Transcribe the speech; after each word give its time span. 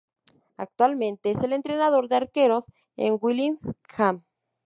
Actualmente 0.57 1.29
es 1.29 1.43
el 1.43 1.53
entrenador 1.53 2.07
de 2.07 2.15
arqueros 2.15 2.63
en 2.97 3.19
Gillingham. 3.19 4.23